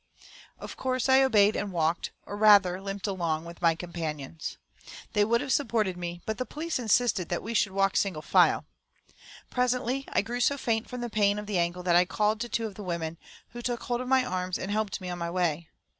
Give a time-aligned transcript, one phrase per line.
[0.57, 4.57] Of course I obeyed and walked, or rather limped along with my companions.
[5.13, 8.65] They would have supported me, but the police insisted that we should walk single file.
[9.51, 12.49] Presently I grew so faint from the pain of the ankle that I called to
[12.49, 13.19] two of the women,
[13.49, 15.69] who took hold of my arms and helped me on my way.